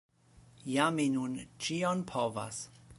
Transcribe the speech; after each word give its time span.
Ja 0.75 0.87
mi 0.95 1.05
nun 1.17 1.37
ĉion 1.67 2.03
povas. 2.15 2.65